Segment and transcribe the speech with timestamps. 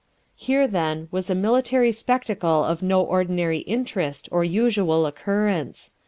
[0.35, 5.91] Here, then, was a military spectacle of no ordinary interest or usual occurrence.